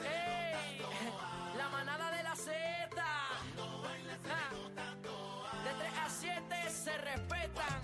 [0.00, 0.80] Ey,
[1.56, 2.52] la manada de la Z.
[5.64, 7.82] De 3 a 7 se respetan.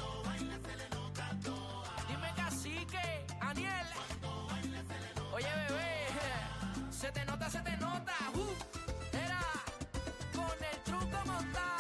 [2.09, 3.87] Dime cacique, Aniel.
[5.33, 6.07] Oye, bebé,
[6.91, 8.15] se te nota, se te nota.
[8.35, 8.55] Uh,
[9.17, 9.41] era
[10.35, 11.78] con el truco montado,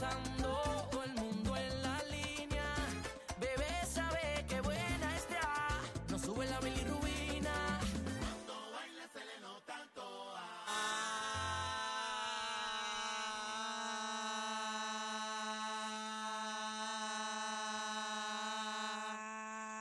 [0.00, 2.74] gozando, todo el mundo en la línea,
[3.38, 5.78] bebé sabe que buena está,
[6.08, 7.80] no sube la bilirrubina.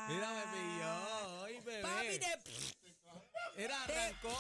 [0.07, 1.43] Mira, me pilló.
[1.45, 1.81] Ay, bebé.
[1.81, 4.37] Papi, de- Era, arrancó,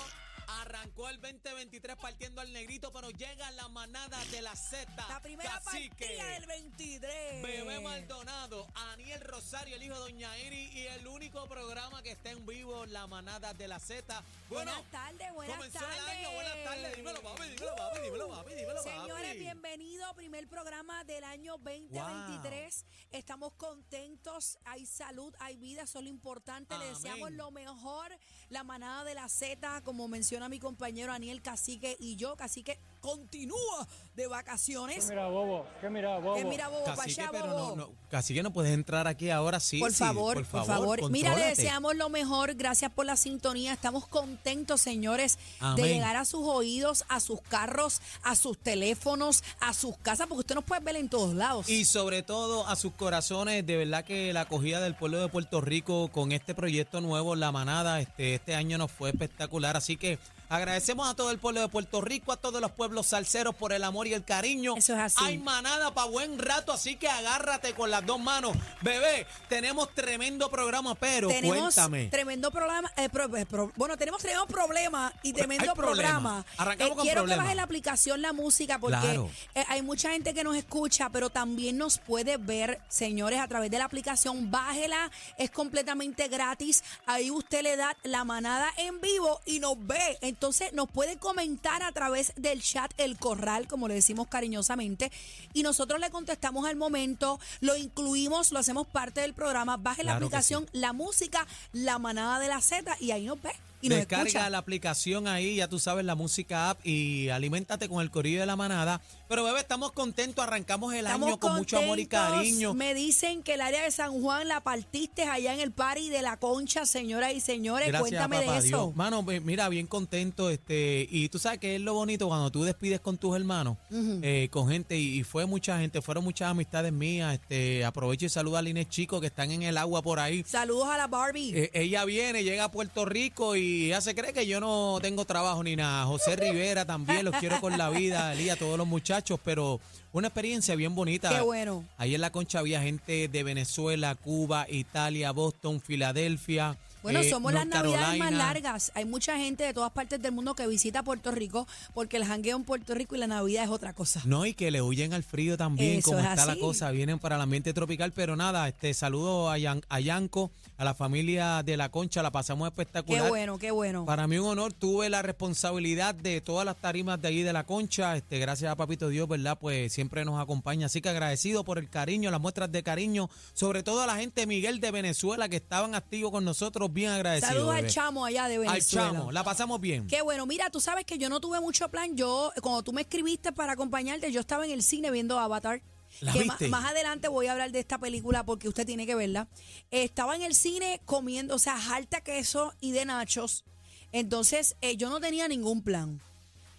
[0.69, 4.87] arrancó el 2023 partiendo al negrito, pero llega la manada de la Z.
[5.09, 7.41] la primera Cacique, partida del 23.
[7.41, 12.29] Bebé Maldonado, Aniel Rosario, el hijo de Doña Iri, y el único programa que está
[12.29, 14.23] en vivo, la manada de la Z.
[14.49, 15.97] Bueno, buenas tardes, buenas comenzó tardes.
[15.99, 16.95] el año, buenas tardes.
[16.95, 18.89] Dímelo, papi, dímelo, papi, dímelo, papi, dímelo, papi.
[18.89, 22.85] Señores, bienvenido, primer programa del año 2023.
[23.11, 26.75] Estamos contentos, hay salud, hay vida, eso es lo importante.
[26.79, 28.11] Le deseamos lo mejor.
[28.49, 33.87] La manada de la Z, como menciona mi compañero Aniel Cacique y yo, Cacique continúa
[34.15, 35.05] de vacaciones.
[35.05, 35.67] ¿Qué mira, bobo?
[35.79, 36.35] ¿Qué mira, bobo?
[36.35, 37.75] Que mira, bobo, Cacique, allá, pero bobo.
[37.75, 39.79] no, no, Cacique, no puedes entrar aquí ahora, sí.
[39.79, 42.55] por, sí, favor, por favor, Mira, le deseamos lo mejor.
[42.55, 43.73] Gracias por la sintonía.
[43.73, 44.38] Estamos contentos,
[44.77, 45.83] señores, Amén.
[45.83, 50.39] de llegar a sus oídos, a sus carros, a sus teléfonos, a sus casas, porque
[50.39, 51.69] usted nos puede ver en todos lados.
[51.69, 55.61] Y sobre todo a sus corazones, de verdad que la acogida del pueblo de Puerto
[55.61, 59.77] Rico con este proyecto nuevo, La Manada, este, este año nos fue espectacular.
[59.77, 60.19] Así que
[60.49, 63.83] agradecemos a todo el pueblo de Puerto Rico, a todos los pueblos salseros por el
[63.83, 64.73] amor y el cariño.
[64.77, 65.15] Eso es así.
[65.23, 68.55] Hay manada para buen rato, así que agárrate con las dos manos.
[68.81, 72.07] Bebé, tenemos tremendo programa, pero tenemos cuéntame.
[72.07, 72.91] tremendo programa.
[72.97, 76.43] eh, pro- eh, pro- bueno, tenemos tremendo problema y tremendo programa.
[76.49, 77.43] Eh, Arrancamos con quiero problema.
[77.43, 79.29] que baje la aplicación La Música porque Claro.
[79.55, 83.69] eh, hay mucha gente que nos escucha, pero también nos puede ver, señores, a través
[83.71, 84.49] de la aplicación.
[84.49, 86.83] Bájela, es completamente gratis.
[87.05, 90.17] Ahí usted le da la manada en vivo y nos ve.
[90.39, 95.11] Entonces nos puede comentar a través del chat El Corral, como le decimos cariñosamente,
[95.53, 99.75] y nosotros le contestamos al momento, lo incluimos, lo hacemos parte del programa.
[99.75, 103.51] Baje la Claro aplicación La Música, La Manada de la Z y ahí nos ve
[103.81, 104.49] y Descarga escucha.
[104.49, 108.45] la aplicación ahí, ya tú sabes, la música app y aliméntate con el corillo de
[108.45, 109.01] la manada.
[109.27, 112.73] Pero bebé, estamos contentos, arrancamos el Estamos año con mucho amor y cariño.
[112.73, 116.21] Me dicen que el área de San Juan la partiste allá en el party de
[116.21, 117.91] la concha, señoras y señores.
[117.99, 118.67] Cuéntame papá de eso.
[118.67, 118.95] Dios.
[118.95, 120.49] Mano, mira, bien contento.
[120.49, 124.47] este Y tú sabes que es lo bonito cuando tú despides con tus hermanos, eh,
[124.51, 127.35] con gente, y, y fue mucha gente, fueron muchas amistades mías.
[127.35, 130.43] este Aprovecho y saludo a Inés Chico, que están en el agua por ahí.
[130.45, 131.53] Saludos a la Barbie.
[131.55, 135.25] Eh, ella viene, llega a Puerto Rico y ella se cree que yo no tengo
[135.25, 136.05] trabajo ni nada.
[136.05, 139.79] José Rivera también, los quiero con la vida, Elías, todos los muchachos, pero
[140.11, 141.29] una experiencia bien bonita.
[141.29, 141.85] Qué bueno.
[141.97, 146.77] Ahí en la concha había gente de Venezuela, Cuba, Italia, Boston, Filadelfia.
[147.01, 148.91] Bueno, eh, somos las navidades más largas.
[148.95, 152.57] Hay mucha gente de todas partes del mundo que visita Puerto Rico porque el jangueo
[152.57, 154.21] en Puerto Rico y la Navidad es otra cosa.
[154.25, 157.19] No, y que le huyen al frío también, Eso como es está la cosa, vienen
[157.19, 161.63] para el ambiente tropical, pero nada, este saludo a, Yan- a Yanko, a la familia
[161.63, 163.23] de la Concha, la pasamos espectacular.
[163.23, 164.05] Qué bueno, qué bueno.
[164.05, 167.63] Para mí un honor, tuve la responsabilidad de todas las tarimas de allí de la
[167.65, 168.15] concha.
[168.15, 169.57] Este, gracias a Papito Dios, ¿verdad?
[169.59, 170.85] Pues siempre nos acompaña.
[170.87, 174.45] Así que agradecido por el cariño, las muestras de cariño, sobre todo a la gente
[174.47, 177.53] Miguel de Venezuela que estaban activos con nosotros, bien agradecidos.
[177.53, 177.93] Saludos al bebé.
[177.93, 179.11] chamo allá de Al Venezuela.
[179.11, 180.07] chamo, la pasamos bien.
[180.07, 182.15] Qué bueno, mira, tú sabes que yo no tuve mucho plan.
[182.15, 185.81] Yo, cuando tú me escribiste para acompañarte, yo estaba en el cine viendo Avatar.
[186.21, 186.67] ¿La que viste?
[186.69, 189.47] más adelante voy a hablar de esta película porque usted tiene que verla.
[189.91, 193.63] Estaba en el cine comiendo, o sea, jalta queso y de nachos.
[194.11, 196.19] Entonces, eh, yo no tenía ningún plan.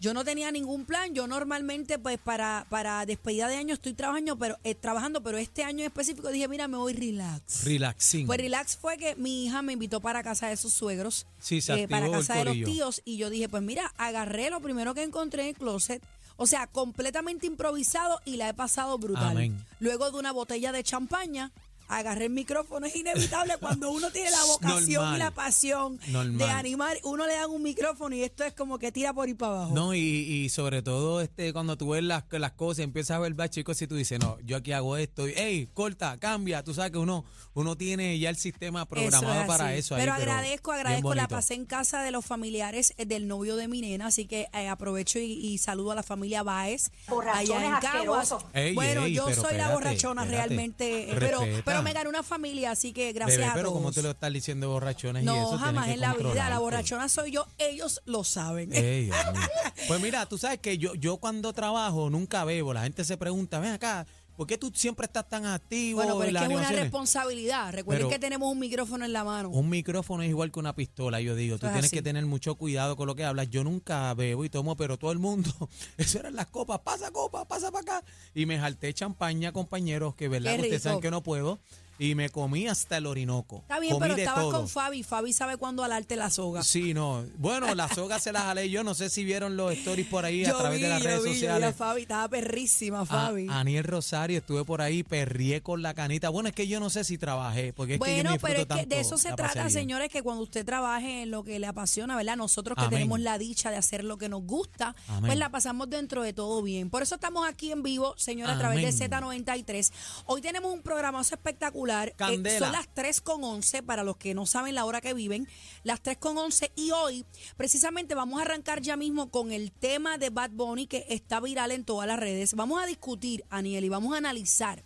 [0.01, 1.15] Yo no tenía ningún plan.
[1.15, 5.63] Yo normalmente, pues, para, para despedida de año estoy trabajando, pero eh, trabajando, pero este
[5.63, 7.65] año en específico dije, mira, me voy relax.
[7.65, 8.27] Relaxing.
[8.27, 11.61] Pues relax fue que mi hija me invitó para casa de sus suegros, eh, Sí,
[11.61, 14.61] se para activó el casa de los tíos, y yo dije, pues mira, agarré lo
[14.61, 16.03] primero que encontré en el closet,
[16.39, 19.33] o sea, completamente improvisado y la he pasado brutal.
[19.33, 19.63] Amén.
[19.81, 21.53] Luego de una botella de champaña,
[21.91, 22.87] agarré el micrófono.
[22.87, 25.17] Es inevitable cuando uno tiene la vocación Normal.
[25.17, 26.01] y la pasión
[26.39, 26.97] de animar.
[27.05, 29.75] Uno le dan un micrófono y esto es como que tira por ahí para abajo.
[29.75, 33.35] No, y, y sobre todo este cuando tú ves las, las cosas, empiezas a ver
[33.35, 36.75] más chicos y tú dices, no, yo aquí hago esto, y, hey, corta, cambia, tú
[36.75, 39.95] sabes que uno uno tiene ya el sistema programado Eso es para eso.
[39.95, 41.15] ahí, Pero agradezco, agradezco.
[41.15, 44.49] La pasé en casa de los familiares eh, del novio de mi nena, así que
[44.53, 46.91] eh, aprovecho y, y saludo a la familia Baez.
[47.09, 47.85] Borrachones allá en Caguas.
[48.33, 48.45] asquerosos.
[48.53, 50.47] Ey, bueno, ey, yo soy la borrachona espérate.
[50.49, 51.41] realmente, eh, pero.
[51.83, 53.79] Pero me gané una familia, así que gracias Bebé, a pero todos.
[53.81, 56.49] como te lo estás diciendo borrachones y no, eso, tienes jamás en la vida.
[56.49, 58.73] La borrachona soy yo, ellos lo saben.
[58.73, 59.11] Ey,
[59.89, 62.73] pues mira, tú sabes que yo, yo cuando trabajo nunca bebo.
[62.73, 64.07] La gente se pregunta, ven acá,
[64.41, 66.71] ¿por qué tú siempre estás tan activo bueno, pero en es las que es una
[66.71, 67.75] responsabilidad.
[67.75, 69.51] Recuerden Pero- que tenemos un micrófono en la mano.
[69.51, 71.59] Un micrófono es igual que una pistola, yo digo.
[71.59, 71.97] Tú es tienes así.
[71.97, 73.51] que tener mucho cuidado con lo que hablas.
[73.51, 75.51] Yo nunca bebo y tomo, pero todo el mundo,
[75.99, 78.07] eso eran las copas, pasa copa, pasa para acá.
[78.35, 81.59] Y me jalté champaña, compañeros, que verdad, Qué que ustedes saben que no puedo.
[82.03, 83.59] Y me comí hasta el orinoco.
[83.59, 84.53] Está bien, Comí pero de estabas todo.
[84.53, 85.03] con Fabi.
[85.03, 86.63] Fabi sabe cuándo alarte la soga.
[86.65, 87.27] Sí, no.
[87.37, 88.83] Bueno, las sogas se las jalé yo.
[88.83, 91.05] No sé si vieron los stories por ahí a yo través vi, de las yo
[91.09, 91.77] redes vi, yo vi a sociales.
[91.77, 93.47] Fabi, estaba perrísima, A- Fabi.
[93.51, 96.31] Aniel Rosario, estuve por ahí, perrié con la canita.
[96.31, 98.61] Bueno, es que yo no sé si trabajé, porque es que yo Bueno, me pero
[98.61, 101.59] es que de eso se la trata, señores, que cuando usted trabaje en lo que
[101.59, 102.39] le apasiona, ¿verdad?
[102.39, 102.93] Nosotros que Amén.
[103.01, 105.27] tenemos la dicha de hacer lo que nos gusta, Amén.
[105.27, 106.89] pues la pasamos dentro de todo bien.
[106.89, 109.35] Por eso estamos aquí en vivo, señores, a través de Amén.
[109.35, 109.93] Z93.
[110.25, 111.90] Hoy tenemos un programazo espectacular.
[111.91, 112.67] Eh, Candela.
[112.67, 115.49] son las 3 con 11, para los que no saben la hora que viven,
[115.83, 116.73] las 3 con 11.
[116.77, 117.27] Y hoy,
[117.57, 121.73] precisamente, vamos a arrancar ya mismo con el tema de Bad Bunny que está viral
[121.73, 122.55] en todas las redes.
[122.55, 124.85] Vamos a discutir, Aniel, y vamos a analizar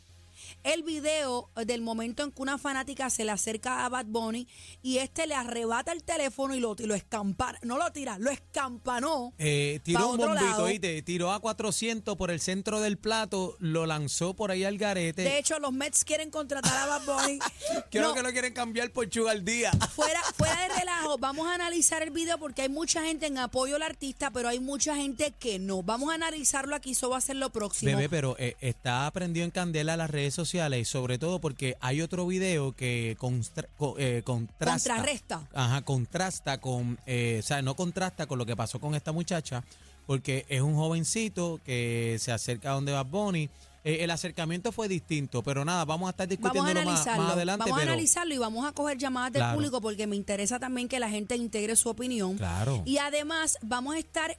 [0.64, 4.48] el video del momento en que una fanática se le acerca a Bad Bunny
[4.82, 8.30] y este le arrebata el teléfono y lo, y lo escampara, no lo tira, lo
[8.30, 9.34] escampanó.
[9.38, 10.64] Eh, tiró un bombito.
[10.64, 11.02] ¿oíste?
[11.02, 15.22] Tiró a 400 por el centro del plato, lo lanzó por ahí al garete.
[15.22, 17.38] De hecho, los Mets quieren contratar a Bad Bunny.
[17.90, 19.70] Creo No, que lo quieren cambiar por Sugar Día.
[19.94, 23.76] fuera, fuera de relajo, vamos a analizar el video porque hay mucha gente en apoyo
[23.76, 25.82] al artista, pero hay mucha gente que no.
[25.82, 27.90] Vamos a analizarlo aquí, eso va a ser lo próximo.
[27.90, 32.00] Bebé, pero eh, está prendido en candela las redes sociales y sobre todo porque hay
[32.00, 34.94] otro video que constra- co- eh, contrasta.
[34.94, 35.48] Contrarresta.
[35.52, 39.64] Ajá, contrasta con, eh, o sea, no contrasta con lo que pasó con esta muchacha,
[40.06, 43.50] porque es un jovencito que se acerca a donde va Bonnie.
[43.82, 47.64] el acercamiento fue distinto, pero nada, vamos a estar Vamos a discutiéndolo más, adelante.
[47.66, 49.56] vamos a analizarlo y vamos a coger llamadas del Claro.
[49.56, 52.38] público porque me interesa también que la gente integre su opinión.
[52.38, 52.82] Claro.
[52.86, 54.38] Y además vamos a estar,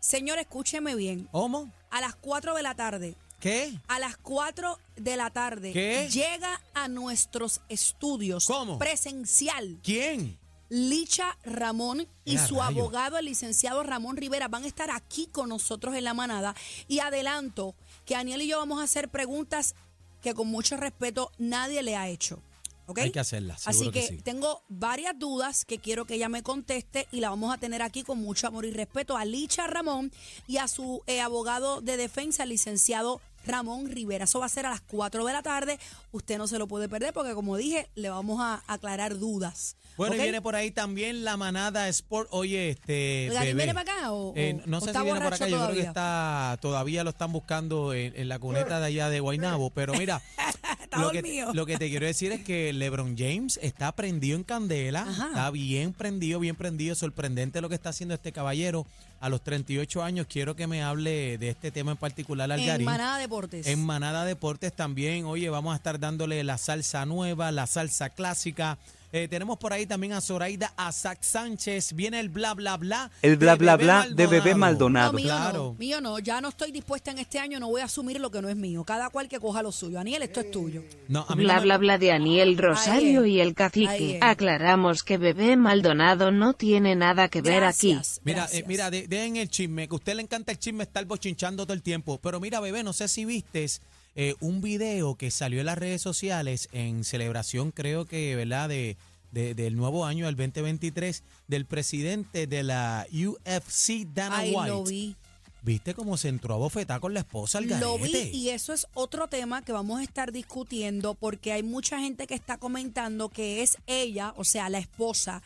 [0.00, 1.70] señor, escúcheme bien, ¿Cómo?
[1.90, 3.16] a las 4 de la tarde.
[3.40, 3.78] ¿Qué?
[3.88, 6.08] A las 4 de la tarde ¿Qué?
[6.10, 8.78] llega a nuestros estudios ¿Cómo?
[8.78, 10.38] presencial ¿Quién?
[10.68, 15.48] Licha Ramón y ¡Ea, su abogado, el licenciado Ramón Rivera, van a estar aquí con
[15.48, 16.56] nosotros en la manada.
[16.88, 19.76] Y adelanto que Daniel y yo vamos a hacer preguntas
[20.22, 22.42] que con mucho respeto nadie le ha hecho.
[22.86, 22.98] ¿Ok?
[22.98, 24.22] Hay que hacerlas, seguro Así que, que sí.
[24.22, 28.02] tengo varias dudas que quiero que ella me conteste y la vamos a tener aquí
[28.02, 30.12] con mucho amor y respeto a Licha Ramón
[30.46, 34.24] y a su eh, abogado de defensa, el licenciado Ramón Rivera.
[34.24, 35.78] Eso va a ser a las 4 de la tarde.
[36.10, 39.76] Usted no se lo puede perder porque, como dije, le vamos a aclarar dudas.
[39.96, 42.28] Bueno, y viene por ahí también la manada Sport.
[42.32, 43.28] Oye, este.
[43.32, 45.46] ¿Ganín bebé, viene para acá o- eh, no o sé está si viene por acá.
[45.48, 45.84] Yo creo que todavía?
[45.84, 46.58] está.
[46.60, 49.70] Todavía lo están buscando en, en la cuneta de allá de Guaynabo.
[49.70, 50.20] Pero mira,
[50.96, 55.02] lo, que, lo que te quiero decir es que LeBron James está prendido en candela.
[55.02, 55.28] Ajá.
[55.28, 56.94] Está bien prendido, bien prendido.
[56.94, 58.86] Sorprendente lo que está haciendo este caballero.
[59.18, 62.84] A los 38 años, quiero que me hable de este tema en particular, En Algarín.
[62.84, 63.66] Manada Deportes.
[63.66, 68.76] En Manada Deportes también, oye, vamos a estar dándole la salsa nueva, la salsa clásica.
[69.16, 71.94] Eh, tenemos por ahí también a Zoraida Azac Sánchez.
[71.94, 73.10] Viene el bla, bla, bla.
[73.22, 75.14] El bla, bla, bla de Bebé no, Maldonado.
[75.14, 75.58] mío claro.
[75.72, 76.18] no, mío no.
[76.18, 78.56] Ya no estoy dispuesta en este año, no voy a asumir lo que no es
[78.56, 78.84] mío.
[78.84, 79.98] Cada cual que coja lo suyo.
[79.98, 80.82] Aniel, esto es tuyo.
[81.08, 84.18] No, a mí Bla no me- bla bla de Aniel Rosario y el cacique.
[84.20, 87.98] Aclaramos que bebé Maldonado no tiene nada que ver aquí.
[88.22, 91.06] Mira, eh, mira, de- dejen el chisme, que a usted le encanta el chisme estar
[91.06, 92.18] bochinchando todo el tiempo.
[92.22, 93.80] Pero mira, bebé, no sé si vistes
[94.16, 98.96] eh, un video que salió en las redes sociales en celebración, creo que, ¿verdad?, de,
[99.30, 104.68] de- del nuevo año, el 2023, del presidente de la UFC, Dana Ay, White.
[104.68, 105.14] lo vi.
[105.62, 108.86] ¿Viste cómo se entró a bofetar con la esposa al Lo vi y eso es
[108.94, 113.62] otro tema que vamos a estar discutiendo porque hay mucha gente que está comentando que
[113.64, 115.42] es ella, o sea, la esposa,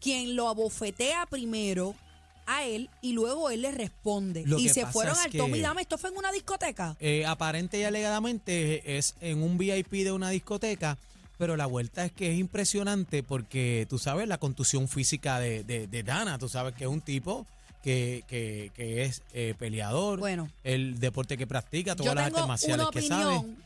[0.00, 1.96] quien lo abofetea primero
[2.46, 4.44] a él y luego él le responde.
[4.46, 5.82] Lo y que se pasa fueron es al que- Tommy Dame.
[5.82, 6.96] Esto fue en una discoteca.
[7.00, 10.98] Eh, aparente y alegadamente es en un VIP de una discoteca,
[11.38, 15.86] pero la vuelta es que es impresionante porque tú sabes la contusión física de, de-
[15.86, 17.46] de Dana, tú sabes que es un tipo
[17.82, 20.48] que, que- que es eh, peleador, Bueno.
[20.64, 23.24] el deporte que practica, Yo todas las tengo artes marciales una que sabe.
[23.36, 23.56] opinión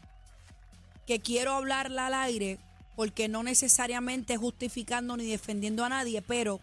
[1.07, 2.59] que quiero hablarla al aire,
[2.97, 6.61] porque no necesariamente justificando ni defendiendo a nadie, pero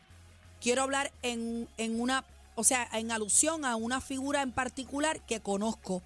[0.66, 5.40] quiero hablar en, en una, o sea, en alusión a una figura en particular que
[5.40, 6.02] conozco.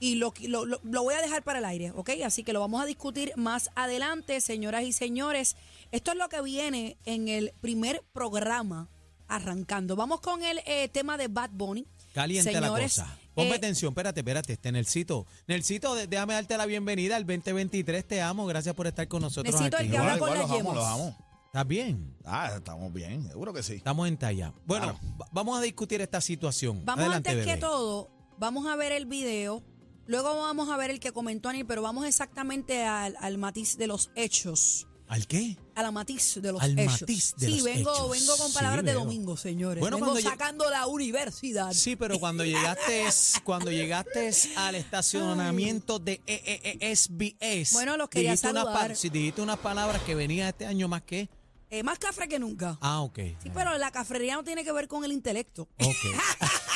[0.00, 2.10] Y lo, lo, lo, lo voy a dejar para el aire, ¿ok?
[2.26, 5.54] Así que lo vamos a discutir más adelante, señoras y señores.
[5.92, 8.88] Esto es lo que viene en el primer programa
[9.28, 9.94] arrancando.
[9.94, 11.86] Vamos con el eh, tema de Bad Bunny.
[12.12, 13.18] Caliente Señores, la cosa.
[13.32, 15.24] Ponme eh, atención, espérate, espérate, este Nelsito.
[15.46, 18.08] Nelsito, déjame darte la bienvenida al 2023.
[18.08, 19.90] Te amo, gracias por estar con nosotros Necesito el aquí.
[19.92, 20.74] que habla Igual, con igual, las los amo, yemas.
[20.74, 21.23] los amo.
[21.54, 22.12] ¿Estás bien?
[22.24, 23.74] Ah, estamos bien, seguro que sí.
[23.74, 24.52] Estamos en talla.
[24.66, 25.28] Bueno, Claro.
[25.30, 26.84] vamos a discutir esta situación.
[26.84, 29.62] Vamos Adelante, antes que todo, vamos a ver el video.
[30.08, 33.86] Luego vamos a ver el que comentó Anil, pero vamos exactamente al, al matiz de
[33.86, 34.88] los hechos.
[35.06, 35.56] ¿Al qué?
[35.76, 37.02] A la matiz de los Al hechos.
[37.02, 38.10] matiz de sí, los vengo, hechos.
[38.10, 39.78] vengo con Sí, palabras de domingo, señores.
[39.80, 41.72] Bueno, vengo sacando la universidad.
[41.72, 43.04] Sí, pero cuando llegaste,
[43.44, 48.96] cuando llegaste al estacionamiento de E- E- E- SBS, Bueno, los quería dijiste unas, saludar.
[48.96, 51.28] sí, dijiste unas palabras que venía este año más que.
[51.70, 52.78] Eh, más cafre que nunca.
[52.80, 53.18] Ah, ok.
[53.42, 55.68] Sí, pero la cafrería no tiene que ver con el intelecto.
[55.78, 55.96] Ok.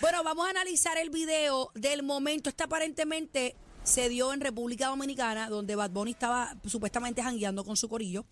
[0.00, 2.50] Bueno, vamos a analizar el video del momento.
[2.50, 7.88] Este aparentemente se dio en República Dominicana, donde Bad Bunny estaba supuestamente jangueando con su
[7.88, 8.26] corillo.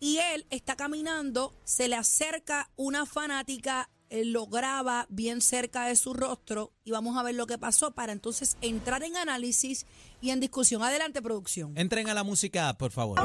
[0.00, 5.96] Y él está caminando, se le acerca una fanática, él lo graba bien cerca de
[5.96, 9.86] su rostro y vamos a ver lo que pasó para entonces entrar en análisis
[10.20, 10.82] y en discusión.
[10.82, 11.76] Adelante, producción.
[11.76, 13.18] Entren a la música, por favor.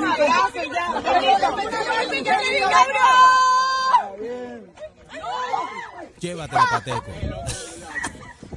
[6.70, 7.04] Pateco.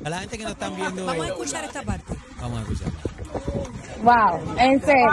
[0.05, 1.05] A la gente que no están viendo.
[1.05, 2.15] Vamos a escuchar esta parte.
[2.41, 3.16] Vamos a escuchar.
[4.03, 5.07] Wow, en serio.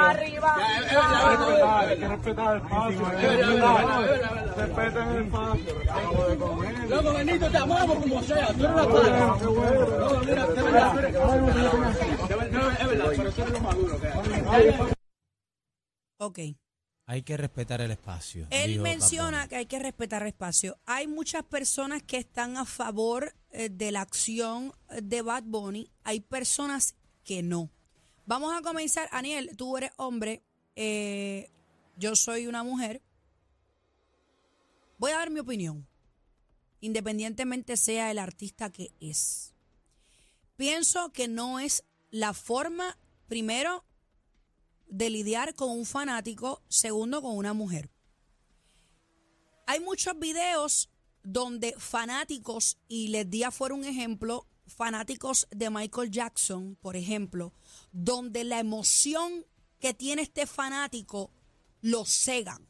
[16.20, 16.40] Ok.
[17.06, 18.48] Hay que respetar el espacio.
[18.50, 19.50] Él dijo Bad menciona Bunny.
[19.50, 20.78] que hay que respetar el espacio.
[20.86, 25.92] Hay muchas personas que están a favor eh, de la acción de Bad Bunny.
[26.04, 27.70] Hay personas que no.
[28.26, 29.10] Vamos a comenzar.
[29.12, 30.44] Aniel, tú eres hombre.
[30.76, 31.50] eh,
[31.96, 33.02] yo soy una mujer.
[34.98, 35.88] Voy a dar mi opinión.
[36.82, 39.54] Independientemente sea el artista que es.
[40.56, 43.86] Pienso que no es la forma, primero,
[44.88, 47.90] de lidiar con un fanático, segundo con una mujer.
[49.66, 50.90] Hay muchos videos
[51.24, 57.54] donde fanáticos, y les di afuera un ejemplo, fanáticos de Michael Jackson, por ejemplo,
[57.92, 59.46] donde la emoción
[59.80, 61.32] que tiene este fanático
[61.82, 62.66] lo cegan.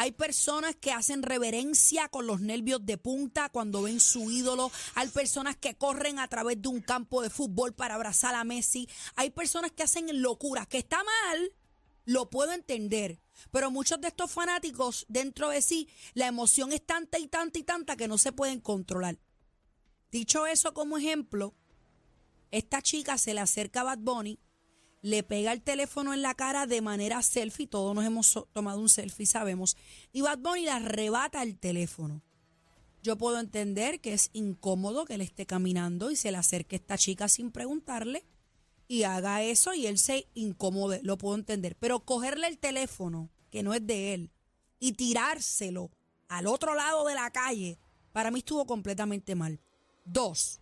[0.00, 4.70] Hay personas que hacen reverencia con los nervios de punta cuando ven su ídolo.
[4.94, 8.88] Hay personas que corren a través de un campo de fútbol para abrazar a Messi.
[9.16, 10.68] Hay personas que hacen locuras.
[10.68, 11.52] Que está mal,
[12.04, 13.20] lo puedo entender.
[13.50, 17.64] Pero muchos de estos fanáticos dentro de sí, la emoción es tanta y tanta y
[17.64, 19.18] tanta que no se pueden controlar.
[20.10, 21.54] Dicho eso como ejemplo,
[22.50, 24.38] esta chica se le acerca a Bad Bunny,
[25.02, 28.88] le pega el teléfono en la cara de manera selfie, todos nos hemos tomado un
[28.88, 29.76] selfie, sabemos,
[30.12, 32.22] y Bad Bunny le arrebata el teléfono.
[33.02, 36.98] Yo puedo entender que es incómodo que él esté caminando y se le acerque esta
[36.98, 38.24] chica sin preguntarle
[38.88, 41.76] y haga eso y él se incomode, lo puedo entender.
[41.76, 44.30] Pero cogerle el teléfono, que no es de él,
[44.80, 45.90] y tirárselo
[46.28, 47.78] al otro lado de la calle,
[48.12, 49.60] para mí estuvo completamente mal.
[50.10, 50.60] Dos,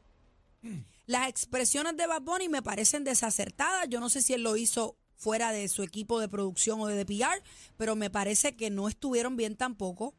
[1.07, 3.89] las expresiones de Bad Bunny me parecen desacertadas.
[3.89, 7.07] Yo no sé si él lo hizo fuera de su equipo de producción o de
[7.07, 7.43] PR,
[7.77, 10.15] pero me parece que no estuvieron bien tampoco.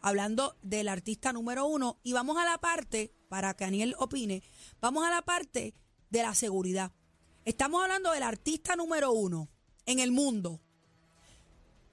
[0.00, 2.00] Hablando del artista número uno.
[2.02, 4.42] Y vamos a la parte, para que Aniel opine,
[4.80, 5.74] vamos a la parte
[6.10, 6.90] de la seguridad.
[7.44, 9.48] Estamos hablando del artista número uno
[9.86, 10.60] en el mundo.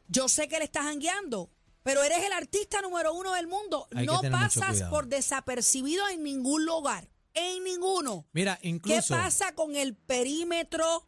[0.08, 1.51] Yo sé que le estás jangueando,
[1.84, 3.88] pero eres el artista número uno del mundo.
[3.96, 7.10] Hay no pasas por desapercibido en ningún lugar.
[7.34, 8.26] En ninguno.
[8.34, 9.16] Mira, ¿Qué incluso.
[9.16, 11.08] pasa con el perímetro,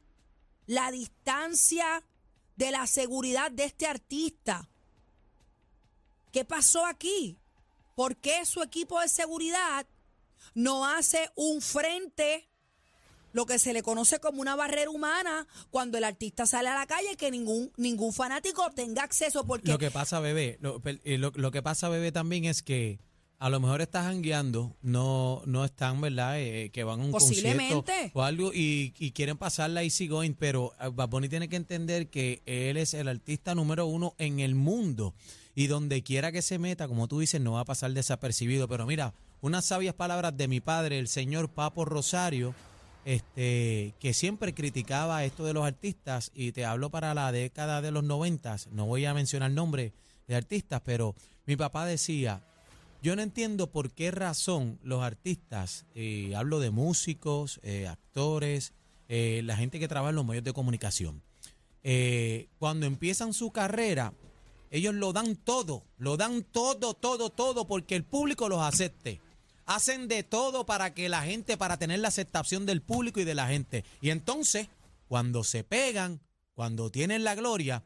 [0.66, 2.04] la distancia
[2.56, 4.70] de la seguridad de este artista?
[6.32, 7.38] ¿Qué pasó aquí?
[7.96, 9.86] ¿Por qué su equipo de seguridad
[10.54, 12.50] no hace un frente,
[13.34, 16.86] lo que se le conoce como una barrera humana, cuando el artista sale a la
[16.88, 19.46] calle, que ningún, ningún fanático tenga acceso?
[19.46, 23.00] Porque Lo que pasa, bebé, lo, eh, lo- lo que pasa, bebé, también es que
[23.40, 26.40] a lo mejor estás jangueando, no, no están, ¿verdad?
[26.40, 27.84] Eh, que van a un concierto
[28.14, 32.10] o algo y, y quieren pasarla easy going, pero eh, Bad Bunny tiene que entender
[32.12, 35.16] que él es el artista número uno en el mundo
[35.56, 38.68] y donde quiera que se meta, como tú dices, no va a pasar desapercibido.
[38.68, 42.54] Pero mira, unas sabias palabras de mi padre, el señor Papo Rosario,
[43.06, 47.92] este, que siempre criticaba esto de los artistas, y te hablo para la década de
[47.92, 49.94] los noventas, no voy a mencionar nombres
[50.28, 51.16] de artistas, pero
[51.46, 52.44] mi papá decía,
[53.02, 58.74] yo no entiendo por qué razón los artistas, eh, hablo de músicos, eh, actores,
[59.10, 61.24] eh, la gente que trabaja en los medios de comunicación,
[62.60, 64.14] cuando empiezan su carrera,
[64.70, 69.20] ellos lo dan todo, lo dan todo, todo, todo, porque el público los acepte.
[69.76, 73.36] Hacen de todo para que la gente, para tener la aceptación del público y de
[73.36, 73.86] la gente.
[74.02, 74.68] Y entonces,
[75.08, 76.20] cuando se pegan,
[76.56, 77.84] cuando tienen la gloria,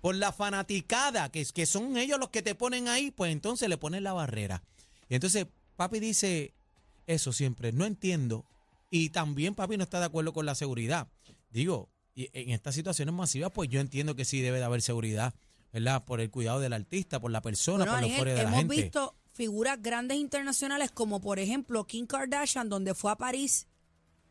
[0.00, 3.78] por la fanaticada, que, que son ellos los que te ponen ahí, pues entonces le
[3.78, 4.62] ponen la barrera.
[5.08, 6.54] Y entonces papi dice
[7.06, 8.46] eso siempre, no entiendo.
[8.90, 11.08] Y también papi no está de acuerdo con la seguridad.
[11.50, 15.34] Digo, y en estas situaciones masivas, pues yo entiendo que sí debe de haber seguridad,
[15.72, 16.04] ¿verdad?
[16.04, 18.58] Por el cuidado del artista, por la persona, Bueno, por los fuera de la hemos
[18.60, 18.76] gente.
[18.82, 23.66] visto figuras grandes internacionales como por ejemplo Kim Kardashian, donde fue a París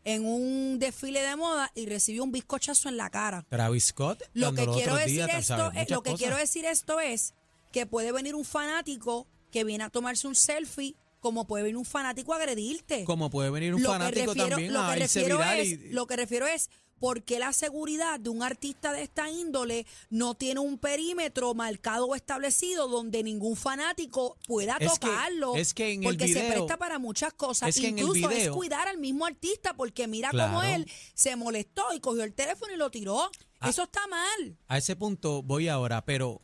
[0.04, 3.46] en un desfile de moda y recibió un bizcochazo en la cara.
[3.50, 6.20] Travis Scott, Lo que quiero decir días, esto, es- lo que cosas.
[6.20, 7.34] quiero decir esto es
[7.72, 11.86] que puede venir un fanático que viene a tomarse un selfie, como puede venir un
[11.86, 13.04] fanático a agredirte.
[13.06, 15.60] Como puede venir un Lo que fanático refiero- también lo a que irse refiero viral
[15.60, 16.70] es, y- Lo que refiero es
[17.02, 22.06] por qué la seguridad de un artista de esta índole no tiene un perímetro marcado
[22.06, 25.56] o establecido donde ningún fanático pueda Es que- tocarlo.
[25.56, 27.70] es que en el porque se presta para muchas cosas.
[27.70, 30.62] es que en el Incluso es cuidar al mismo artista porque mira cómo Claro.
[30.64, 33.30] él se molestó y cogió el teléfono y lo tiró.
[33.60, 33.70] Ah.
[33.70, 34.58] Eso está mal.
[34.68, 36.40] A ese punto voy ahora, pero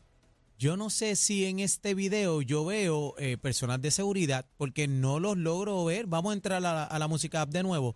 [0.60, 5.20] yo no sé si en este video yo veo eh, personas de seguridad, porque no
[5.20, 6.08] los logro ver.
[6.08, 7.96] Vamos a entrar a la, a la música app de nuevo.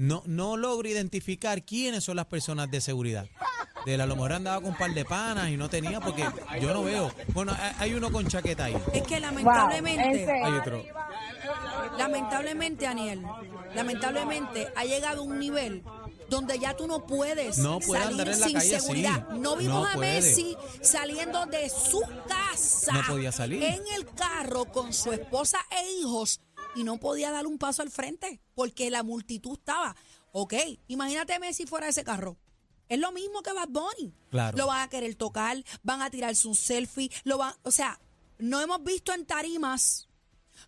[0.00, 3.26] No, no logro identificar quiénes son las personas de seguridad.
[3.84, 6.24] De la, a lo mejor andaba con un par de panas y no tenía, porque
[6.58, 7.12] yo no veo.
[7.34, 8.76] Bueno, hay- uno con chaqueta ahí.
[8.94, 10.42] Es que lamentablemente.
[10.42, 10.82] Hay otro.
[11.98, 13.22] lamentablemente, Aniel,
[13.74, 15.82] lamentablemente ha llegado un nivel
[16.30, 19.28] donde ya tú no puedes No puede salir andar en la sin calle seguridad.
[19.30, 20.12] No vimos No a puede.
[20.14, 23.62] Messi saliendo de su casa No podía salir.
[23.62, 26.40] en el carro con su esposa e hijos
[26.74, 29.96] y no podía dar un paso al frente porque la multitud estaba.
[30.32, 30.54] Ok,
[30.88, 32.36] imagínate Messi fuera de ese carro.
[32.88, 34.12] Es lo mismo que Bad Bunny.
[34.30, 34.58] Claro.
[34.58, 38.00] Lo van a querer tocar, van a tirarse un selfie, lo van, o sea,
[38.38, 40.08] no hemos visto en tarimas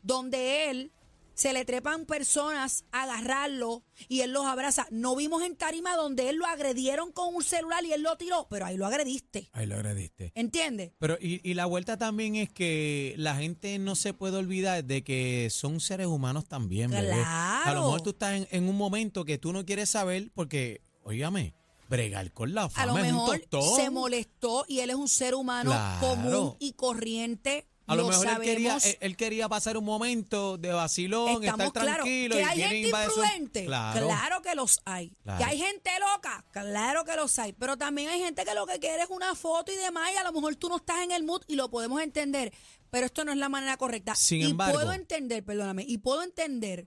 [0.02, 0.92] donde él
[1.34, 4.86] se le trepan personas a agarrarlo y él los abraza.
[4.90, 8.46] No vimos en tarima donde él lo agredieron con un celular y él lo tiró,
[8.50, 9.48] pero ahí lo agrediste.
[9.52, 10.32] Ahí lo agrediste.
[10.34, 10.92] ¿Entiendes?
[10.98, 15.02] Pero y, y la vuelta también es que la gente no se puede olvidar de
[15.04, 17.12] que son seres humanos también, bebé.
[17.24, 17.80] A Claro.
[17.80, 21.54] lo mejor tú estás en, en un momento que tú no quieres saber porque, óigame,
[21.88, 25.08] bregar con la A fama lo es un mejor se molestó y él es un
[25.08, 26.00] ser humano Claro.
[26.08, 27.66] común y corriente.
[27.86, 28.84] A lo, lo mejor él quería, sabemos.
[28.86, 32.88] él, él quería pasar un momento de vacilón, Estamos estar tranquilo que y hay gente
[32.88, 33.64] imprudente.
[33.66, 34.06] Claro.
[34.06, 34.42] Claro.
[34.42, 35.10] que los hay.
[35.24, 35.38] Claro.
[35.38, 36.44] Que hay gente loca.
[36.52, 37.52] Claro que los hay.
[37.54, 40.10] Pero también hay gente que lo que quiere es una foto y demás.
[40.14, 42.52] Y a lo mejor tú no estás en el mood y lo podemos entender.
[42.90, 44.14] Pero esto no es la manera correcta.
[44.14, 46.86] Sin y embargo- puedo entender, perdóname, y puedo entender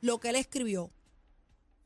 [0.00, 0.90] lo que él escribió.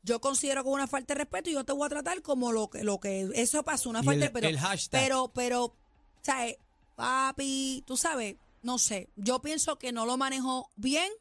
[0.03, 2.51] Yo considero que es una falta de respeto y yo te voy a tratar como
[2.51, 4.47] lo que, lo que eso pasó, una falta el- de respeto.
[4.47, 5.01] el hashtag.
[5.01, 5.75] Pero, pero,
[6.21, 6.57] ¿sabes?
[6.95, 9.09] Papi, tú sabes, no sé.
[9.15, 11.11] Yo pienso que no lo manejó bien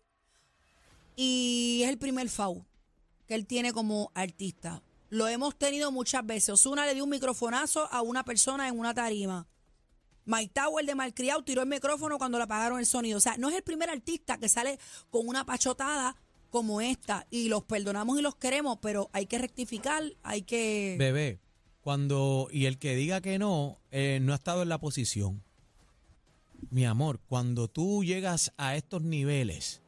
[1.14, 2.64] y es el primer FAU
[3.28, 4.82] que él tiene como artista.
[5.10, 6.48] Lo hemos tenido muchas veces.
[6.48, 9.46] Osuna le dio un microfonazo a una persona en una tarima.
[10.24, 13.18] Mike Tower de Malcriado tiró el micrófono cuando le apagaron el sonido.
[13.18, 14.78] O sea, no es el primer artista que sale
[15.10, 16.16] con una pachotada
[16.48, 17.26] como esta.
[17.30, 20.96] Y los perdonamos y los queremos, pero hay que rectificar, hay que...
[20.98, 21.40] Bebé,
[21.82, 25.43] cuando, y el que diga que no, eh, no ha estado en la posición.
[26.70, 29.82] Mi amor, cuando tú llegas a estos niveles.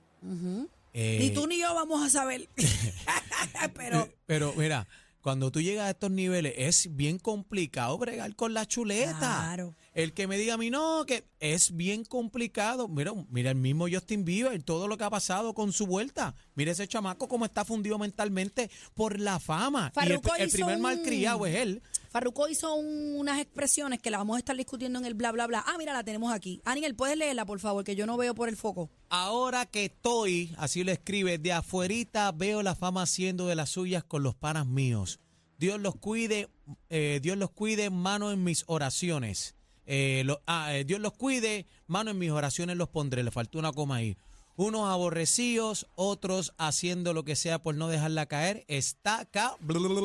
[0.93, 2.49] eh, Ni tú ni yo vamos a saber.
[3.75, 4.87] pero Eh, Pero mira,
[5.21, 9.19] cuando tú llegas a estos niveles es bien complicado bregar con la chuleta.
[9.19, 9.75] Claro.
[9.97, 12.87] El que me diga a mí no, que es bien complicado.
[12.87, 16.35] Mira, mira el mismo Justin Bieber, todo lo que ha pasado con su vuelta.
[16.55, 19.91] Mira ese chamaco cómo está fundido mentalmente por la fama.
[20.07, 21.83] y el, primer un- malcriado es él.
[22.11, 25.47] Farruko hizo un- unas expresiones que las vamos a estar discutiendo en el bla, bla,
[25.47, 25.65] bla.
[25.67, 26.61] Ah, mira, la tenemos aquí.
[26.67, 27.83] Aniel, ¿puedes leerla, por favor?
[27.83, 28.91] Que yo no veo por el foco.
[29.09, 34.05] Ahora que estoy, así lo escribe, de afuerita veo la fama haciendo de las suyas
[34.05, 35.21] con los panas míos.
[35.59, 36.51] Dios los cuide,
[36.91, 39.55] eh, Dios los cuide, mano en mis oraciones.
[39.87, 43.22] Eh, lo- ah, eh, Dios los cuide, mano en mis oraciones los pondré.
[43.22, 44.16] Le faltó una coma ahí.
[44.57, 48.64] Unos aborrecidos, otros haciendo lo que sea por no dejarla caer.
[48.68, 49.57] Está acá.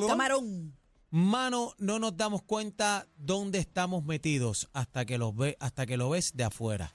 [0.08, 0.76] Camarón.
[1.10, 6.10] Mano, no nos damos cuenta dónde estamos metidos hasta que, los ve, hasta que lo
[6.10, 6.94] ves de afuera.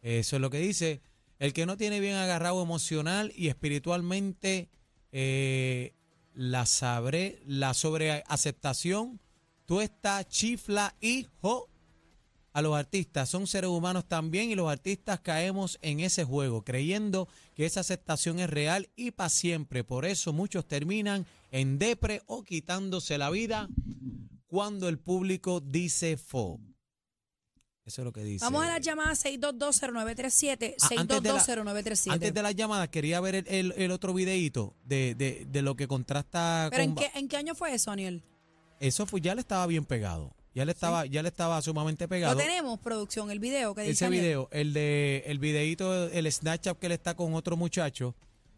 [0.00, 1.02] Eso es lo que dice.
[1.38, 4.70] El que no tiene bien agarrado emocional y espiritualmente,
[5.12, 5.92] eh,
[6.34, 9.20] la sabré, la sobreaceptación,
[9.66, 11.68] tú estás chifla, hijo,
[12.56, 13.28] a los artistas.
[13.28, 18.38] Son seres humanos también y los artistas caemos en ese juego, creyendo que esa aceptación
[18.40, 19.84] es real y para siempre.
[19.84, 23.68] Por eso muchos terminan en depre o quitándose la vida
[24.46, 26.58] cuando el público dice fo.
[27.84, 28.44] Eso es lo que dice.
[28.44, 30.74] Vamos a la llamada 6220937.
[30.80, 32.12] Ah, antes de la- 6220937.
[32.12, 35.76] Antes de las llamadas, quería ver el, el- el otro videíto de, de- de lo
[35.76, 36.90] que contrasta ¿Pero con...
[36.90, 38.22] en qué, en qué año fue eso, Aniel?
[38.80, 40.34] Eso fue, ya le estaba bien pegado.
[40.56, 42.32] Ya le estaba, ya le estaba sumamente pegado.
[42.32, 46.78] Lo tenemos, producción, el video que dice Ese video, el de el videíto, el Snapchat
[46.78, 48.14] que él está con otro muchacho.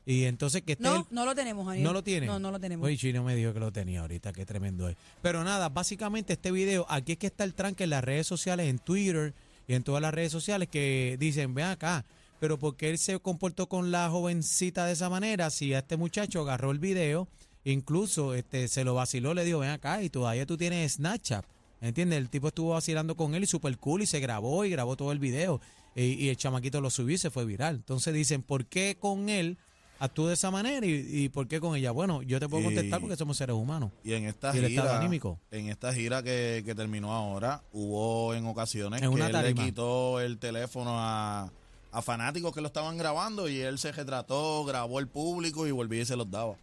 [0.06, 1.82] Y entonces que este No, el- no lo tenemos, Aniel.
[1.82, 2.26] ¿No lo tiene?
[2.26, 2.86] No, no lo tenemos.
[2.86, 4.96] Oye, Chino me dijo que lo tenía ahorita, qué tremendo es.
[5.22, 8.68] Pero nada, básicamente este video, aquí es que está el tranque en las redes sociales,
[8.68, 9.34] en Twitter
[9.66, 12.04] y en todas las redes sociales que dicen, ven acá,
[12.38, 16.42] pero porque él se comportó con la jovencita de esa manera, si a este muchacho
[16.42, 17.26] agarró el video,
[17.64, 21.44] incluso este se lo vaciló, le dijo, ven acá, y todavía tú tienes Snapchat.
[21.80, 22.18] ¿Entiendes?
[22.18, 25.12] El tipo estuvo vacilando con él y super cool y se grabó y grabó todo
[25.12, 25.60] el video.
[25.94, 27.76] Y, y el chamaquito lo subió y se fue viral.
[27.76, 29.58] Entonces dicen, ¿por qué con él
[30.00, 31.90] actuó de esa manera y, y por qué con ella?
[31.92, 33.90] Bueno, yo te puedo Y- contestar porque somos seres humanos.
[34.04, 35.40] Y en esta ¿Y el estado gira, anímico?
[35.50, 40.20] en esta gira que, que terminó ahora, hubo en ocasiones En que él le quitó
[40.20, 41.50] el teléfono a,
[41.92, 46.02] a fanáticos que lo estaban grabando y él se retrató, grabó el público y volvía
[46.02, 46.56] y se los daba.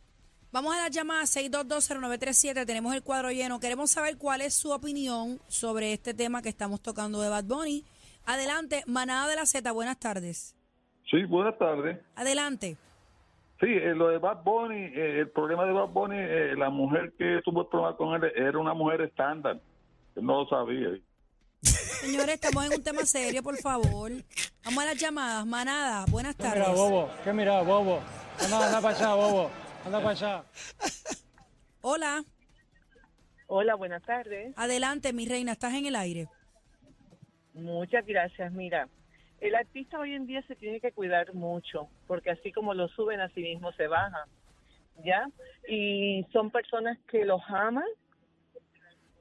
[0.55, 2.65] Vamos a la llamada 6220937.
[2.65, 3.59] Tenemos el cuadro lleno.
[3.59, 7.83] Queremos saber cuál es su opinión sobre este tema que estamos tocando de Bad Bunny.
[8.25, 10.55] Adelante, Manada de la Z, buenas tardes.
[11.11, 11.99] Sí, buenas tardes.
[12.15, 12.77] Adelante.
[13.59, 17.11] Sí, eh, lo de Bad Bunny, eh, el problema de Bad Bunny, eh, la mujer
[17.17, 19.59] que tuvo el problema con él era una mujer estándar.
[20.15, 20.87] Él no lo sabía.
[21.63, 24.09] Señores, estamos en un tema serio, por favor.
[24.63, 25.45] Vamos a las llamadas.
[25.45, 26.77] Manada, buenas Mira, tardes.
[26.77, 27.99] bobo, ¿qué mira, bobo?
[28.39, 29.64] Anda para allá, bobo.
[29.85, 30.43] Anda para allá.
[31.81, 32.23] Hola,
[33.47, 34.53] Hola, buenas tardes.
[34.57, 36.27] adelante, mi reina, estás en el aire.
[37.53, 38.51] Muchas gracias.
[38.51, 38.89] Mira,
[39.39, 43.19] el artista hoy en día se tiene que cuidar mucho, porque así como lo suben,
[43.19, 44.25] así mismo se baja.
[45.03, 45.29] ¿Ya?
[45.67, 47.85] Y son personas que los aman,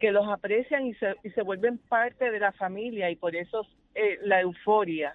[0.00, 3.66] que los aprecian y se, y se vuelven parte de la familia, y por eso
[3.94, 5.14] eh, la euforia.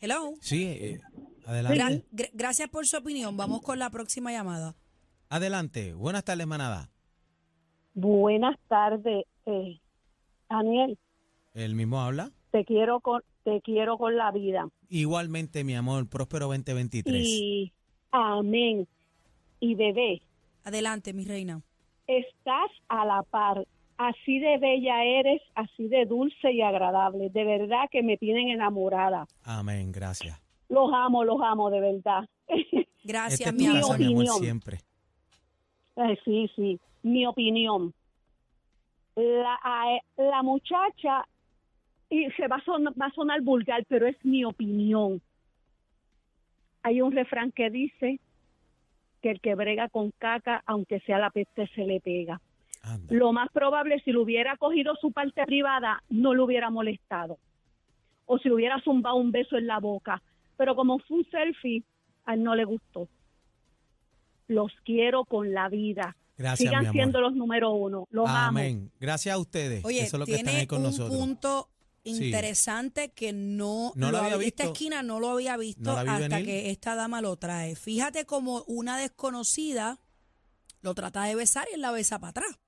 [0.00, 0.34] Hello.
[0.40, 1.00] Sí, eh,
[1.46, 1.78] adelante.
[1.78, 3.36] Gra- gra- gracias por su opinión.
[3.36, 4.74] Vamos con la próxima llamada.
[5.28, 5.94] Adelante.
[5.94, 6.90] Buenas tardes, manada.
[7.94, 9.78] Buenas tardes, eh,
[10.48, 10.98] Daniel.
[11.54, 12.30] ¿El mismo habla?
[12.50, 17.22] Te quiero con te quiero con la vida Igualmente, mi amor, próspero 2023.
[17.26, 17.72] y
[18.12, 18.86] amén.
[19.58, 20.22] Y bebé,
[20.64, 21.60] Adelante, mi reina.
[22.06, 23.66] estás a la par.
[23.98, 27.30] Así de bella eres, así de dulce y agradable.
[27.30, 29.26] De verdad que me tienen enamorada.
[29.44, 30.40] Amén, gracias.
[30.72, 32.26] Los amo, los amo, de verdad.
[33.04, 33.98] Gracias, es mi tu mi casa, amor.
[33.98, 34.38] mi amor, opinión.
[34.38, 34.78] siempre.
[35.96, 36.80] Eh, sí, sí.
[37.02, 37.92] Mi opinión.
[39.14, 39.58] La,
[40.16, 41.26] la muchacha,
[42.08, 45.20] y se va a, son- va a sonar vulgar, pero es mi opinión.
[46.82, 48.18] Hay un refrán que dice
[49.20, 52.40] que el que brega con caca, aunque sea la peste, se le pega.
[52.82, 53.14] Anda.
[53.14, 57.38] Lo más probable, si lo hubiera cogido su parte privada, no lo hubiera molestado.
[58.26, 60.22] O si le hubiera zumbado un beso en la boca.
[60.56, 61.82] Pero como fue un selfie,
[62.24, 63.08] a él no le gustó.
[64.48, 66.16] Los quiero con la vida.
[66.36, 66.92] Gracias, Sigan mi amor.
[66.94, 68.06] siendo los número uno.
[68.10, 68.58] Los amo.
[68.58, 68.90] Amén.
[69.00, 69.84] Gracias a ustedes.
[69.84, 71.16] Oye, Eso es lo que están tiene ahí con un nosotros.
[71.18, 71.68] punto
[72.04, 72.24] Sí.
[72.26, 74.62] interesante que no, No lo había Esta visto.
[74.72, 76.44] esquina no lo había visto No hasta venir.
[76.44, 77.76] que esta dama lo trae.
[77.76, 80.00] Fíjate como una desconocida
[80.80, 82.58] lo trata de besar y él la besa para atrás.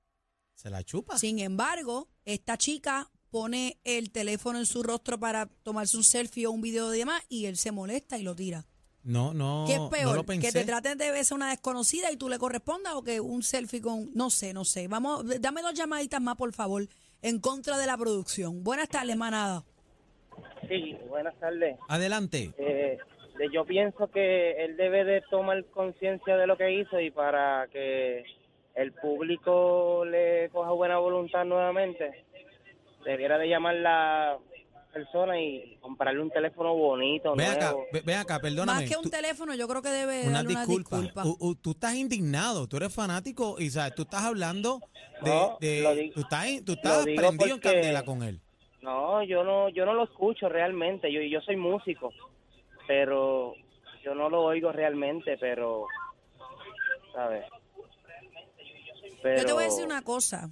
[0.55, 1.19] Se la chupa.
[1.19, 6.53] Sin embargo, esta chica pone el teléfono en su rostro para tomarse un selfie o
[6.53, 8.65] un video de demás y él se molesta y lo tira.
[9.03, 10.15] No, no, ¿Qué es no peor?
[10.15, 10.47] lo pensé.
[10.47, 13.81] ¿Que te traten de besar una desconocida y tú le correspondas o que un selfie
[13.81, 14.09] con...
[14.15, 14.87] No sé, no sé.
[14.87, 16.87] Vamos, dame dos llamaditas más, por favor,
[17.23, 18.63] en contra de la producción.
[18.63, 19.65] Buenas tardes, manada.
[20.69, 21.77] Sí, buenas tardes.
[21.89, 22.53] Adelante.
[22.57, 22.99] Eh,
[23.37, 27.67] de- yo pienso que él debe de tomar conciencia de lo que hizo y para
[27.73, 28.23] que
[28.77, 32.25] el público le coja buena voluntad nuevamente,
[33.05, 34.39] debiera de llamar la
[34.93, 37.87] persona y comprarle un teléfono bonito, Ven acá, nuevo.
[37.93, 38.81] ve- ven acá, perdóname.
[38.83, 40.97] Más que un Tú- teléfono, yo creo que debe una darle una disculpa.
[41.01, 41.25] disculpa.
[41.27, 44.81] U- u- tú estás indignado, tú eres fanático y sabes, tú estás hablando
[45.23, 48.41] de, No, de- lo di- tú estás, tú estás digo prendido en candela con él.
[48.83, 51.11] No, yo no, yo no lo escucho realmente.
[51.13, 52.13] Yo, yo soy músico,
[52.87, 53.55] pero
[54.05, 55.87] yo no lo oigo realmente, pero,
[57.13, 57.45] ¿sabes?
[59.25, 60.51] Yo te voy a decir una cosa.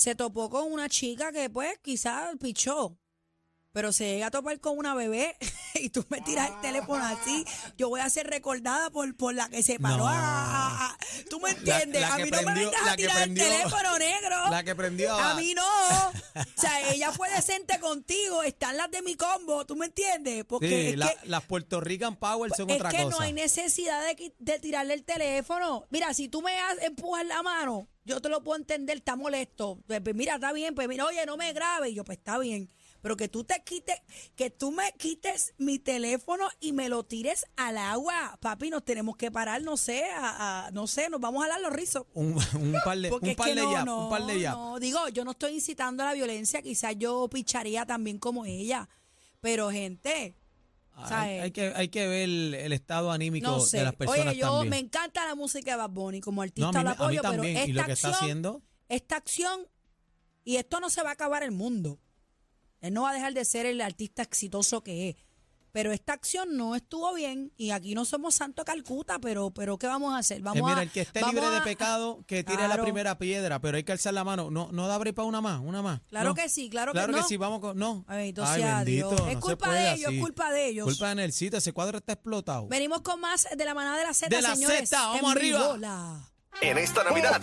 [0.00, 2.96] Se topó con una chica que, pues, quizás pichó.
[3.72, 5.36] Pero si llega a topar con una bebé
[5.74, 7.44] y tú me tiras el teléfono así,
[7.76, 9.98] yo voy a ser recordada por, por la que se paró.
[9.98, 10.08] No.
[10.08, 12.00] a- a- a- ¿Tú me entiendes?
[12.00, 14.36] la a que mí no me vengas a que tirar prendió- el teléfono negro.
[14.50, 15.62] La que prendió A mí no.
[16.08, 18.42] O sea, ella fue decente contigo.
[18.42, 19.66] Están las de mi combo.
[19.66, 20.46] ¿Tú me entiendes?
[20.46, 23.10] Porque Sí, es la- que, las Puerto Rican Power son es otra que cosa.
[23.18, 25.84] no hay necesidad de, de tirarle el teléfono.
[25.90, 29.78] Mira, si tú me has- empujas la mano, yo te lo puedo entender, está molesto.
[29.86, 31.92] Pues, pues, mira, está bien, pues mira, oye, no me grabes.
[31.92, 32.68] Y yo, pues está bien.
[33.02, 33.96] Pero que tú te quites,
[34.36, 38.36] que tú me quites mi teléfono y me lo tires al agua.
[38.42, 41.60] Papi, nos tenemos que parar, no sé, a, a- no sé, nos vamos a dar
[41.62, 42.04] los rizos.
[42.12, 44.26] Un, un par de, Porque un es par que de no, jab, no, un par
[44.26, 44.54] de jab.
[44.54, 48.86] no, digo, yo no estoy incitando a la violencia, quizás yo picharía también como ella.
[49.40, 50.34] Pero, gente,
[50.94, 51.42] Hay, ¿sabes?
[51.42, 53.78] hay que, hay que ver el, el estado anímico no sé.
[53.78, 54.68] de las personas Oye, yo también.
[54.70, 57.42] me encanta la música de Bad Bunny, como No, artista mí, la mí apoyo, pero
[57.44, 59.66] esta Y lo que está acción, haciendo, esta acción,
[60.44, 61.98] y esto no se va a acabar el mundo.
[62.80, 65.16] Él no va a dejar de ser el artista exitoso que es.
[65.72, 69.86] Pero esta acción no estuvo bien y aquí no somos Santo Calcuta, pero, pero ¿qué
[69.86, 70.42] vamos a hacer?
[70.42, 73.60] Vamos eh, mira, a, el que esté libre de pecado, que tire la primera piedra,
[73.60, 74.50] pero hay que alzar la mano.
[74.50, 76.00] No, no da break para una más, una más.
[76.10, 76.34] Claro No.
[76.34, 77.28] que sí, claro, Claro que que no.
[77.28, 77.78] sí, vamos con.
[77.78, 78.04] No.
[78.08, 80.86] Ay, sea bendito, no Es culpa de ellos, es culpa de ellos.
[80.86, 82.66] Culpa de Nelsito, ese cuadro está explotado.
[82.68, 84.88] Venimos con más de la manada de la Z, De la señores.
[84.90, 85.58] Zeta, vamos en arriba.
[85.60, 86.26] vivo, la-
[86.60, 87.40] En esta Navidad,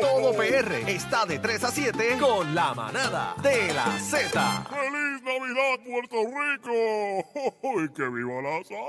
[0.00, 4.64] todo PR está de 3 a 7 con la manada de la Z.
[4.70, 6.72] ¡Feliz Navidad, Puerto Rico!
[7.82, 8.84] ¡Y que viva la sal!